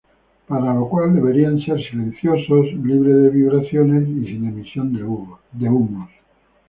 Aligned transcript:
Para 0.47 0.71
ello 0.73 1.13
deberían 1.13 1.59
ser 1.63 1.77
silencios, 1.79 2.39
libre 2.83 3.13
de 3.13 3.29
vibraciones 3.29 4.09
y 4.09 4.25
sin 4.25 4.47
emisión 4.47 4.93
de 4.95 5.69
humos. 5.69 6.09